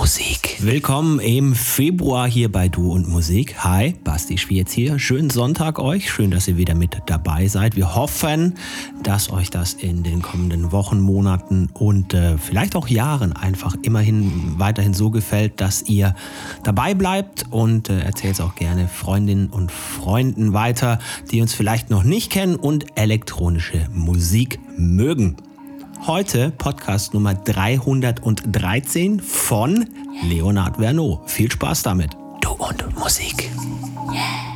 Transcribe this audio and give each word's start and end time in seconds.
Musik. 0.00 0.56
Willkommen 0.60 1.20
im 1.20 1.54
Februar 1.54 2.26
hier 2.26 2.50
bei 2.50 2.70
Du 2.70 2.90
und 2.90 3.06
Musik. 3.06 3.56
Hi, 3.58 3.94
Basti 4.02 4.38
Schwierz 4.38 4.72
hier. 4.72 4.98
Schönen 4.98 5.28
Sonntag 5.28 5.78
euch. 5.78 6.10
Schön, 6.10 6.30
dass 6.30 6.48
ihr 6.48 6.56
wieder 6.56 6.74
mit 6.74 6.96
dabei 7.04 7.48
seid. 7.48 7.76
Wir 7.76 7.94
hoffen, 7.94 8.54
dass 9.02 9.30
euch 9.30 9.50
das 9.50 9.74
in 9.74 10.02
den 10.02 10.22
kommenden 10.22 10.72
Wochen, 10.72 11.00
Monaten 11.00 11.68
und 11.74 12.14
äh, 12.14 12.38
vielleicht 12.38 12.76
auch 12.76 12.88
Jahren 12.88 13.34
einfach 13.34 13.76
immerhin 13.82 14.54
weiterhin 14.56 14.94
so 14.94 15.10
gefällt, 15.10 15.60
dass 15.60 15.82
ihr 15.82 16.14
dabei 16.64 16.94
bleibt 16.94 17.44
und 17.50 17.90
äh, 17.90 18.00
erzählt 18.00 18.36
es 18.36 18.40
auch 18.40 18.54
gerne 18.54 18.88
Freundinnen 18.88 19.48
und 19.48 19.70
Freunden 19.70 20.54
weiter, 20.54 20.98
die 21.30 21.42
uns 21.42 21.52
vielleicht 21.52 21.90
noch 21.90 22.04
nicht 22.04 22.32
kennen 22.32 22.56
und 22.56 22.86
elektronische 22.96 23.86
Musik 23.92 24.60
mögen. 24.78 25.36
Heute 26.06 26.50
Podcast 26.50 27.12
Nummer 27.12 27.34
313 27.34 29.20
von 29.20 29.86
Leonard 30.22 30.78
Vernot. 30.78 31.28
Viel 31.30 31.50
Spaß 31.50 31.82
damit. 31.82 32.16
Du 32.40 32.52
und 32.52 32.98
Musik. 32.98 33.50
Yeah. 34.10 34.49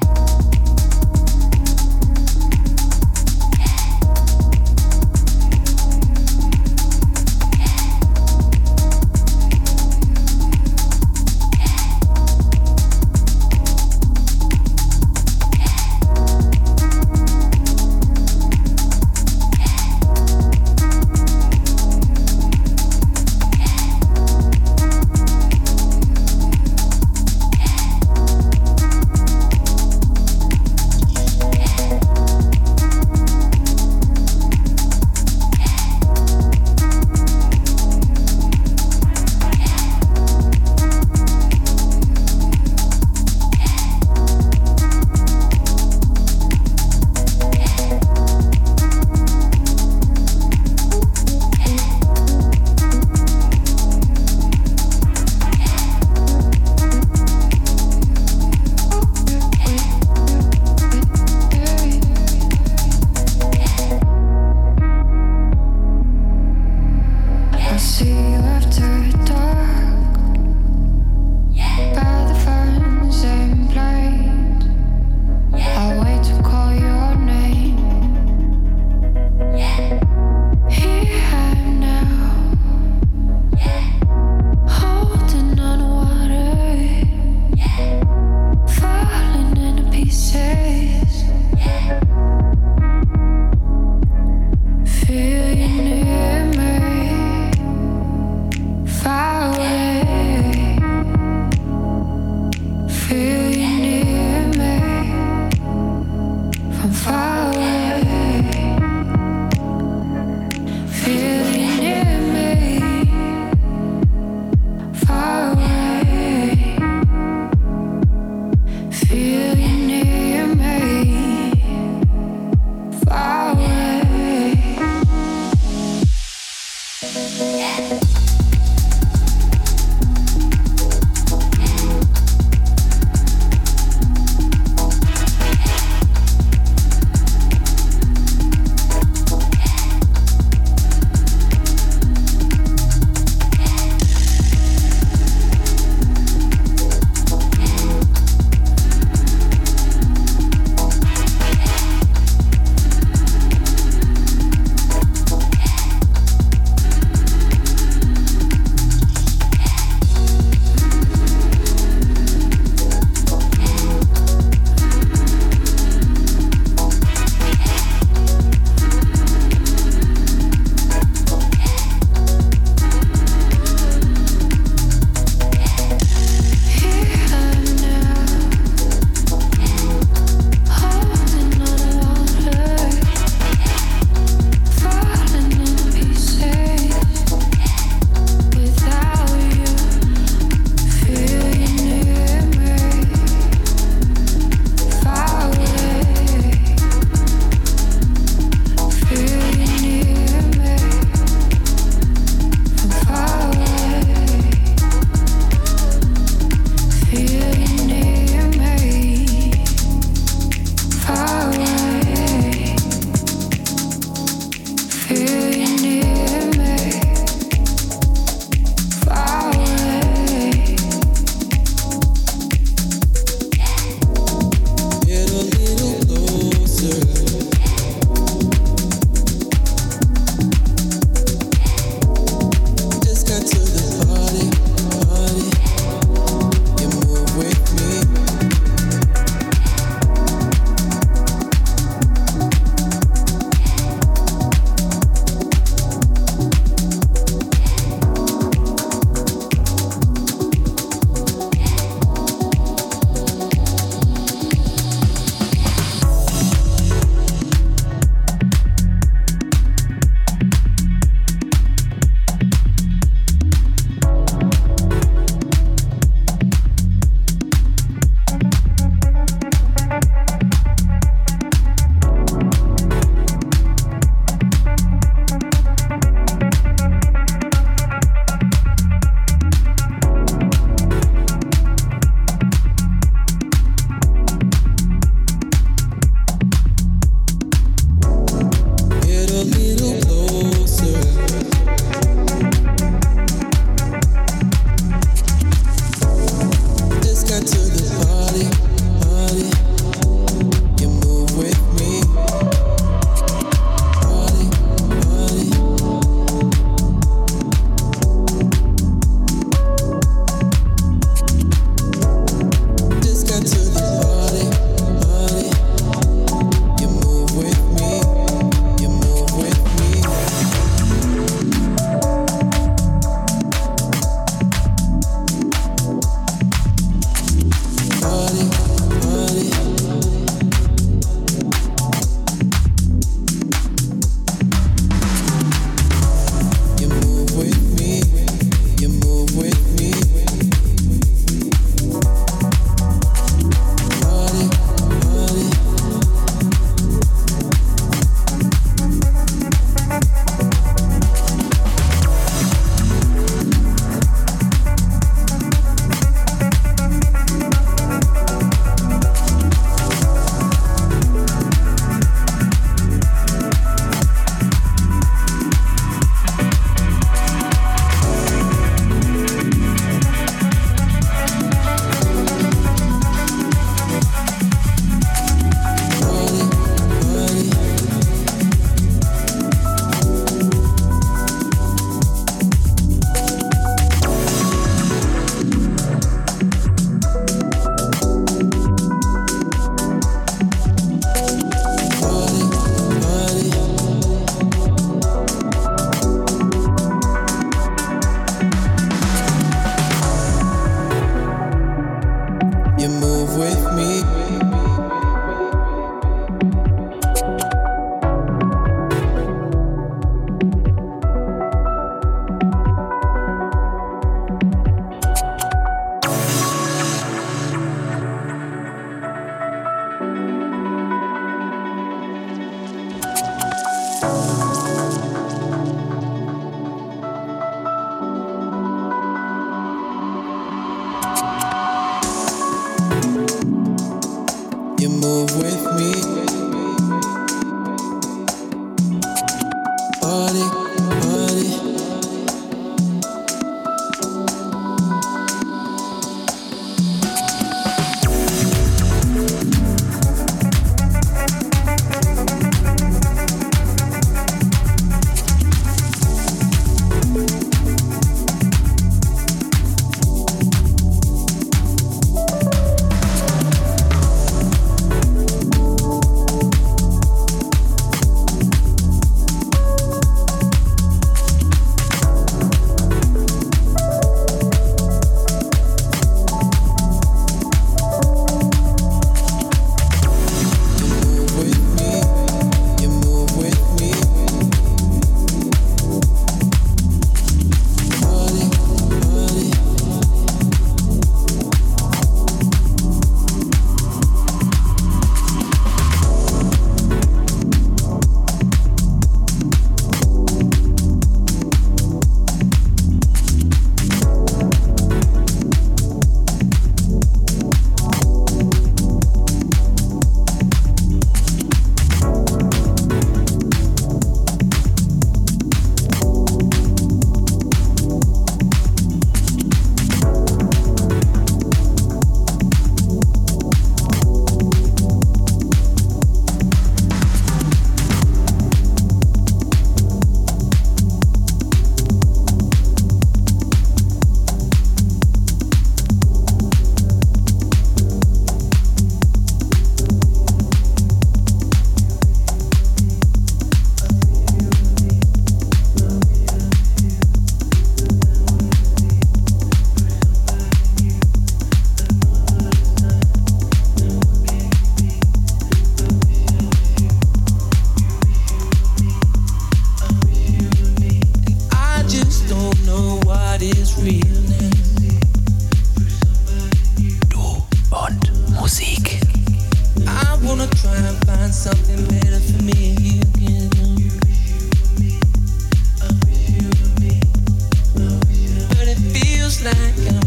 like 579.44 580.03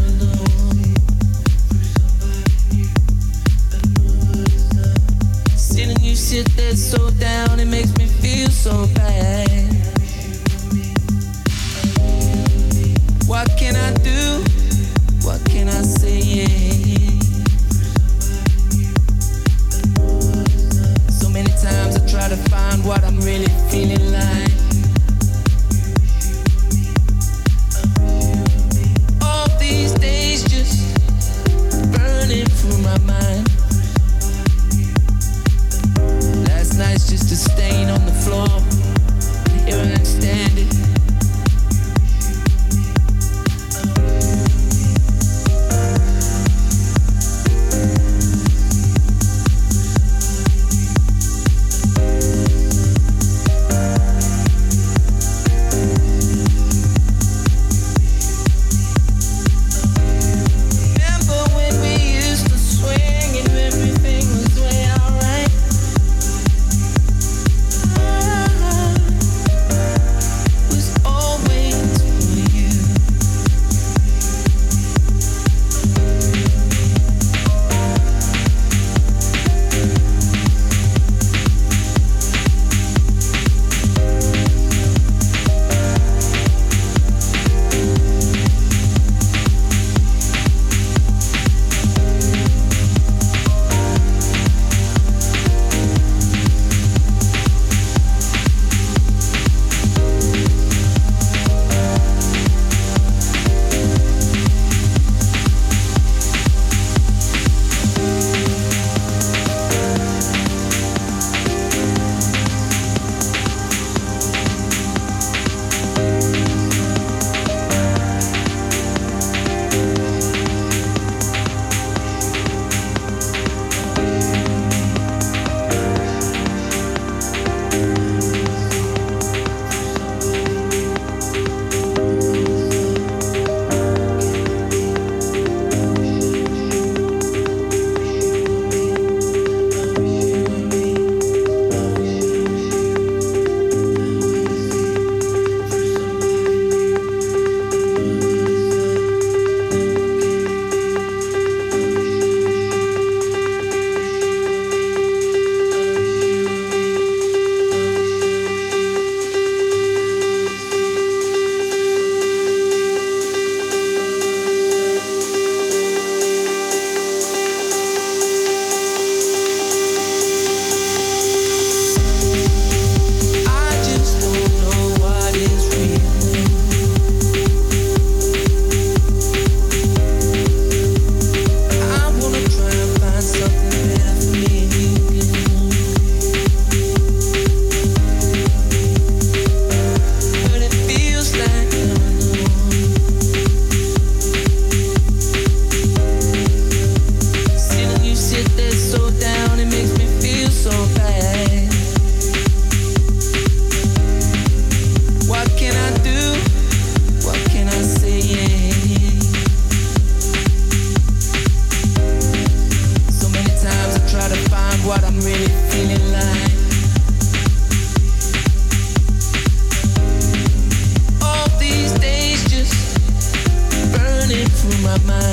my 225.06 225.20
mind 225.20 225.27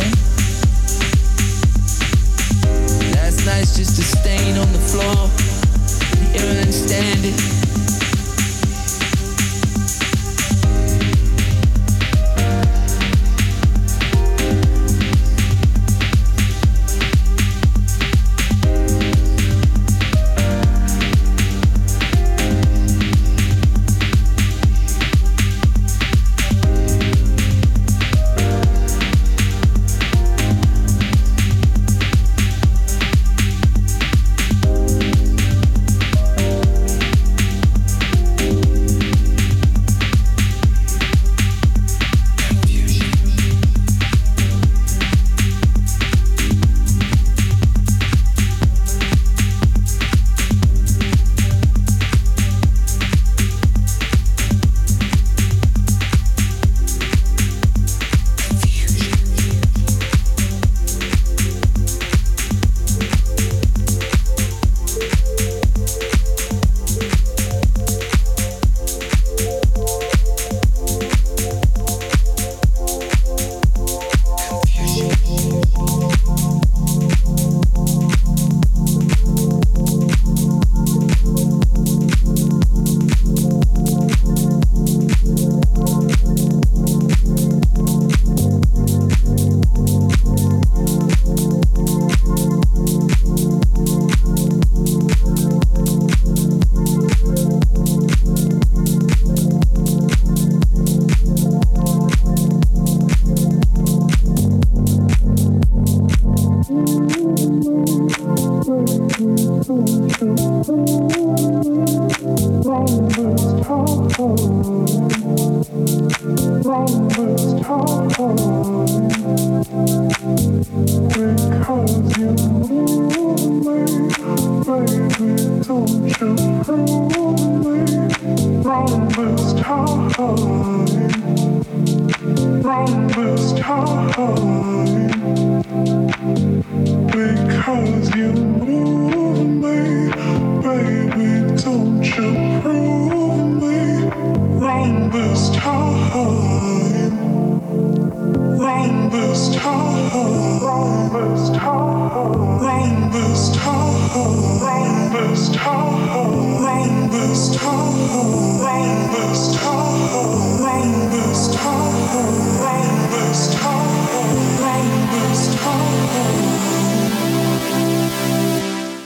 Because 137.11 138.15
you 138.15 138.54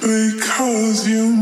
because 0.01 1.07
you 1.07 1.38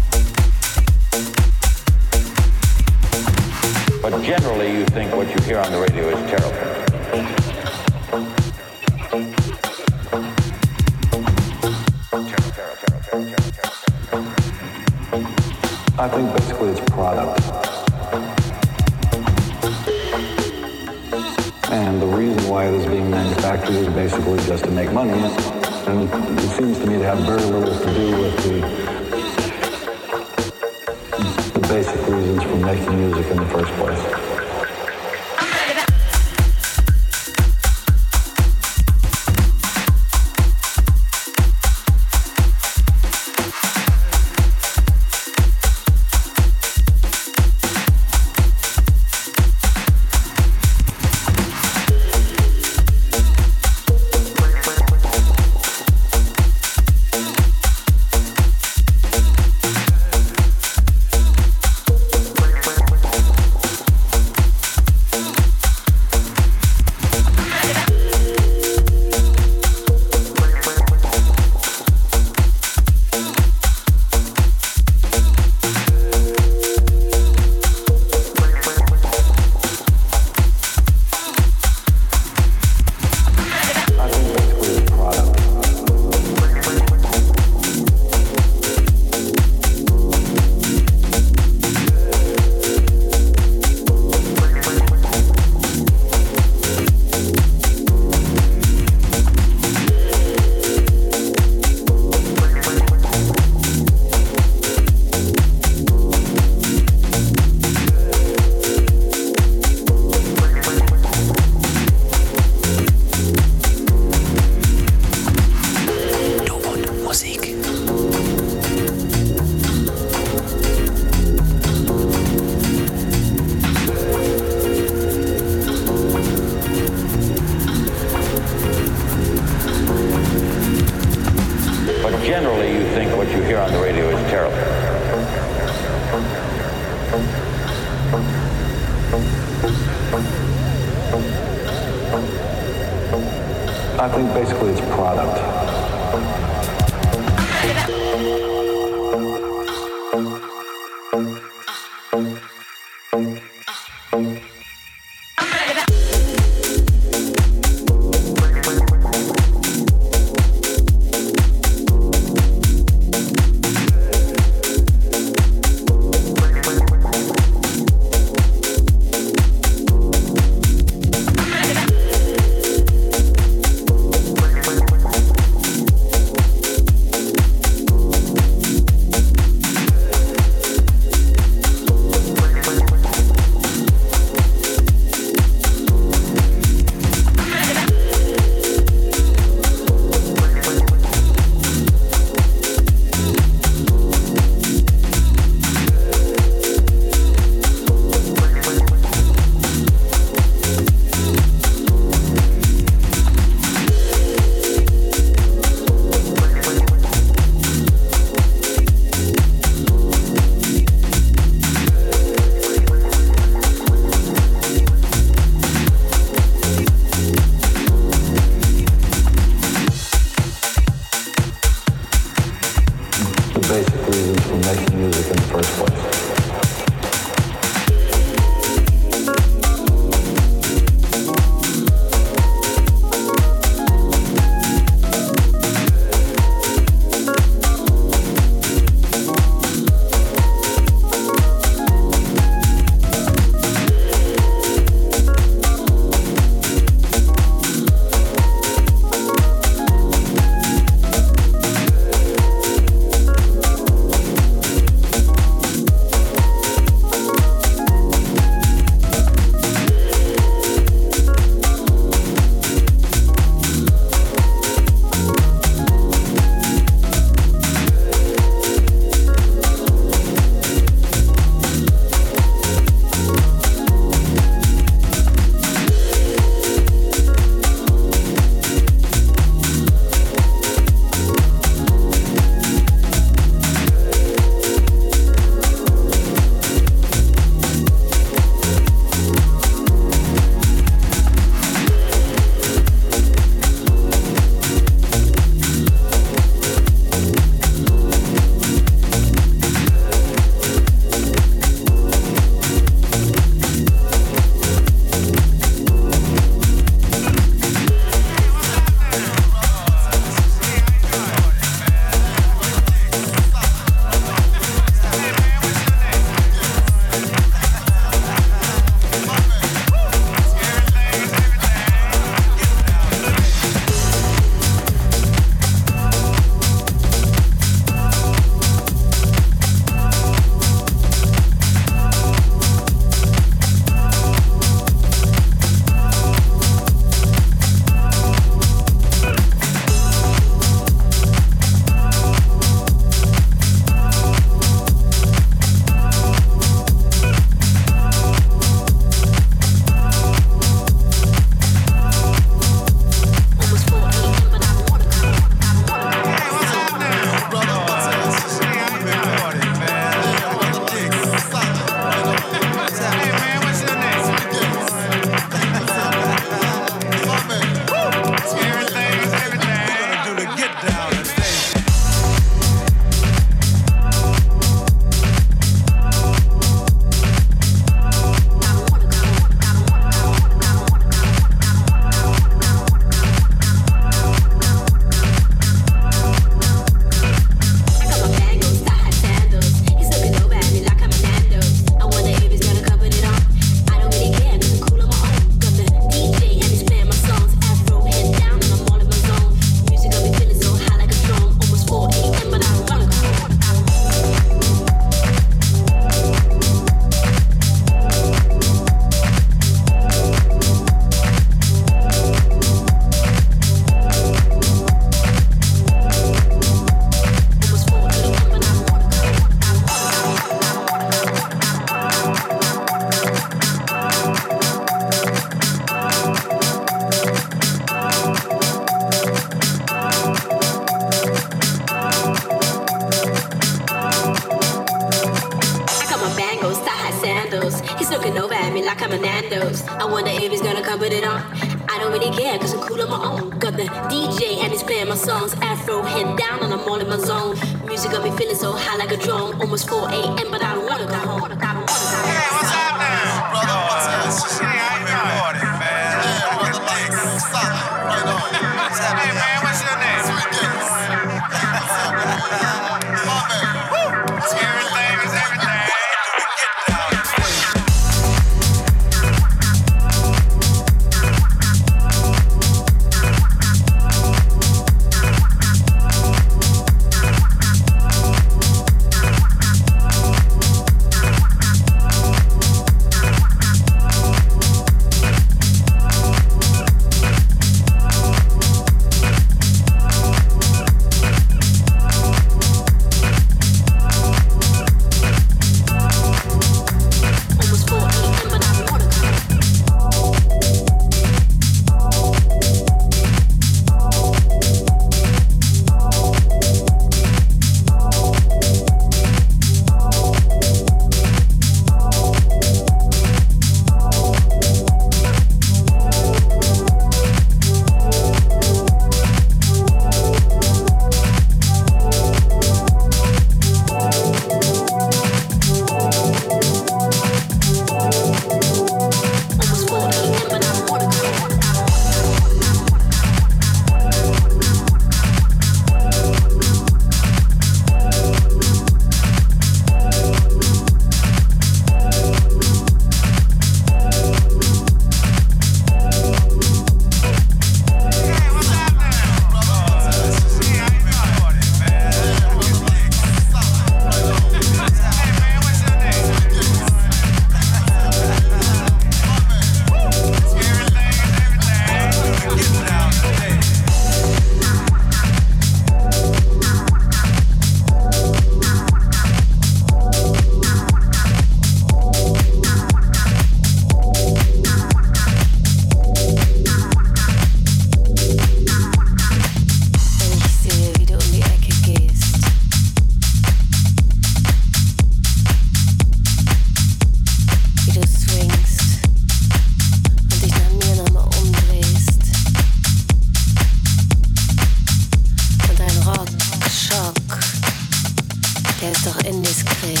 doch 599.04 599.16
indiskret. 599.24 600.00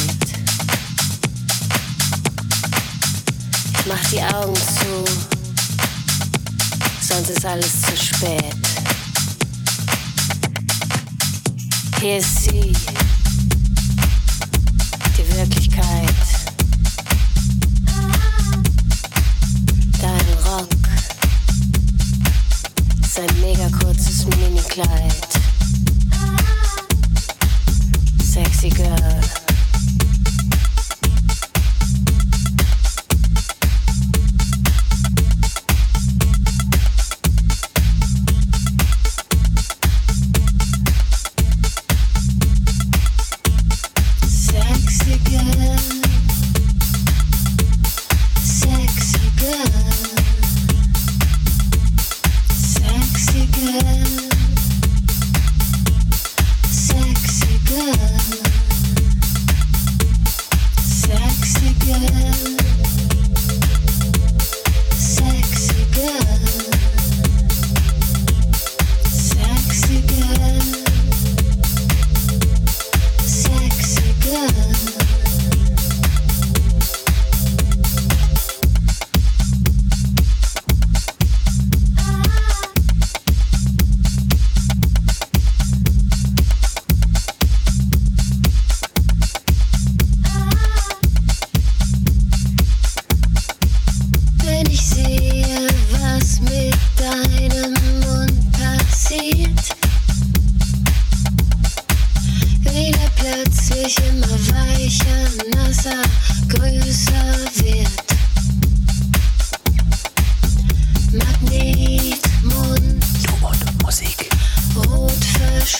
Ich 3.78 3.86
mach 3.86 4.10
die 4.10 4.22
Augen 4.22 4.54
zu, 4.54 5.04
sonst 7.00 7.30
ist 7.30 7.46
alles 7.46 7.82
zu 7.82 7.96
spät. 7.96 8.56
Hier 12.00 12.18
ist 12.18 12.44
sie, 12.44 12.72
die 15.16 15.36
Wirklichkeit. 15.36 16.14
Dein 20.00 20.38
Rock, 20.46 20.68
sein 23.08 23.40
mega 23.40 23.68
kurzes 23.78 24.26
Minikleid. 24.26 25.29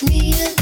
me 0.03 0.60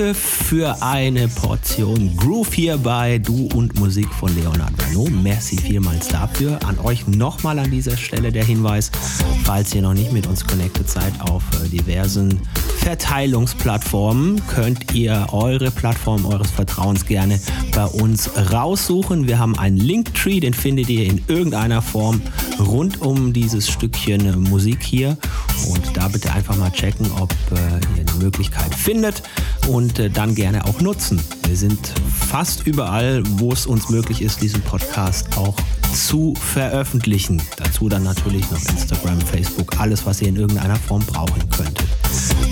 Danke 0.00 0.14
für 0.14 0.82
eine 0.82 1.28
Portion 1.28 2.16
Groove 2.16 2.54
hier 2.54 2.78
bei 2.78 3.18
Du 3.18 3.50
und 3.54 3.78
Musik 3.78 4.08
von 4.14 4.34
Leonard 4.34 4.72
Renault. 4.88 5.10
Merci 5.10 5.58
vielmals 5.58 6.08
dafür. 6.08 6.58
An 6.66 6.78
euch 6.78 7.06
nochmal 7.06 7.58
an 7.58 7.70
dieser 7.70 7.98
Stelle 7.98 8.32
der 8.32 8.42
Hinweis, 8.44 8.90
falls 9.44 9.74
ihr 9.74 9.82
noch 9.82 9.92
nicht 9.92 10.10
mit 10.10 10.26
uns 10.26 10.46
connected 10.46 10.88
seid 10.88 11.12
auf 11.20 11.42
äh, 11.62 11.68
diversen 11.68 12.40
Verteilungsplattformen, 12.78 14.40
könnt 14.46 14.94
ihr 14.94 15.26
eure 15.32 15.70
Plattform 15.70 16.24
eures 16.24 16.50
Vertrauens 16.50 17.04
gerne 17.04 17.38
bei 17.74 17.84
uns 17.84 18.30
raussuchen. 18.50 19.28
Wir 19.28 19.38
haben 19.38 19.58
einen 19.58 19.76
Linktree, 19.76 20.40
den 20.40 20.54
findet 20.54 20.88
ihr 20.88 21.04
in 21.04 21.22
irgendeiner 21.28 21.82
Form 21.82 22.22
rund 22.58 23.02
um 23.02 23.34
dieses 23.34 23.68
Stückchen 23.68 24.44
Musik 24.44 24.82
hier. 24.82 25.18
Und 25.68 25.94
da 25.94 26.08
bitte 26.08 26.32
einfach 26.32 26.56
mal 26.56 26.70
checken, 26.70 27.10
ob 27.20 27.30
äh, 27.50 27.98
ihr 27.98 28.08
eine 28.08 28.24
Möglichkeit 28.24 28.74
findet 28.74 29.22
und 29.68 29.98
äh, 29.98 30.10
dann 30.10 30.34
gerne 30.34 30.64
auch 30.64 30.80
nutzen. 30.80 31.20
Wir 31.46 31.56
sind 31.56 31.78
fast 32.30 32.66
überall, 32.66 33.22
wo 33.38 33.52
es 33.52 33.66
uns 33.66 33.88
möglich 33.88 34.22
ist, 34.22 34.40
diesen 34.40 34.60
Podcast 34.62 35.36
auch 35.36 35.56
zu 35.94 36.34
veröffentlichen. 36.34 37.42
Dazu 37.56 37.88
dann 37.88 38.04
natürlich 38.04 38.50
noch 38.50 38.60
Instagram, 38.60 39.20
Facebook, 39.20 39.78
alles, 39.80 40.06
was 40.06 40.20
ihr 40.22 40.28
in 40.28 40.36
irgendeiner 40.36 40.76
Form 40.76 41.04
brauchen 41.04 41.48
könntet. 41.50 41.86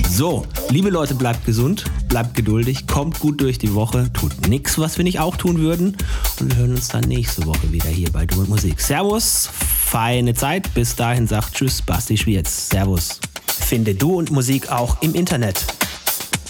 So, 0.08 0.46
liebe 0.70 0.90
Leute, 0.90 1.14
bleibt 1.14 1.44
gesund, 1.44 1.84
bleibt 2.08 2.34
geduldig, 2.34 2.86
kommt 2.86 3.20
gut 3.20 3.40
durch 3.40 3.58
die 3.58 3.74
Woche, 3.74 4.12
tut 4.12 4.48
nichts, 4.48 4.78
was 4.78 4.98
wir 4.98 5.04
nicht 5.04 5.20
auch 5.20 5.36
tun 5.36 5.58
würden. 5.60 5.96
Und 6.40 6.50
wir 6.50 6.56
hören 6.56 6.74
uns 6.74 6.88
dann 6.88 7.04
nächste 7.04 7.46
Woche 7.46 7.70
wieder 7.70 7.88
hier 7.88 8.10
bei 8.10 8.26
Du 8.26 8.40
und 8.40 8.48
Musik. 8.48 8.80
Servus, 8.80 9.48
feine 9.52 10.34
Zeit. 10.34 10.74
Bis 10.74 10.96
dahin 10.96 11.28
sagt 11.28 11.54
Tschüss, 11.54 11.82
Basti 11.82 12.16
Schwierz. 12.16 12.68
Servus. 12.68 13.20
Finde 13.46 13.94
Du 13.94 14.14
und 14.14 14.30
Musik 14.30 14.70
auch 14.72 15.00
im 15.02 15.14
Internet. 15.14 15.77